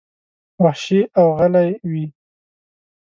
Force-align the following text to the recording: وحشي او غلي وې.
وحشي 0.63 0.99
او 1.19 1.27
غلي 1.39 1.69
وې. 1.91 2.05